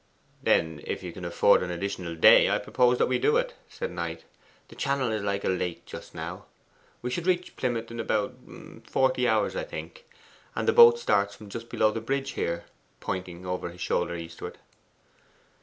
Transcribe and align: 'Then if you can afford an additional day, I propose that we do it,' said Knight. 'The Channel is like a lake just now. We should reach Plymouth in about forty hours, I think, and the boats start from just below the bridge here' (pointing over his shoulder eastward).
'Then 0.41 0.81
if 0.85 1.03
you 1.03 1.13
can 1.13 1.23
afford 1.23 1.61
an 1.61 1.69
additional 1.69 2.15
day, 2.15 2.49
I 2.49 2.57
propose 2.57 2.97
that 2.97 3.05
we 3.05 3.19
do 3.19 3.37
it,' 3.37 3.53
said 3.69 3.91
Knight. 3.91 4.23
'The 4.67 4.75
Channel 4.75 5.11
is 5.11 5.21
like 5.21 5.43
a 5.43 5.47
lake 5.47 5.85
just 5.85 6.15
now. 6.15 6.45
We 7.03 7.11
should 7.11 7.27
reach 7.27 7.55
Plymouth 7.55 7.91
in 7.91 7.99
about 7.99 8.33
forty 8.83 9.27
hours, 9.27 9.55
I 9.55 9.63
think, 9.63 10.05
and 10.55 10.67
the 10.67 10.73
boats 10.73 11.03
start 11.03 11.31
from 11.31 11.49
just 11.49 11.69
below 11.69 11.91
the 11.91 12.01
bridge 12.01 12.31
here' 12.31 12.65
(pointing 12.99 13.45
over 13.45 13.69
his 13.69 13.81
shoulder 13.81 14.15
eastward). 14.15 14.57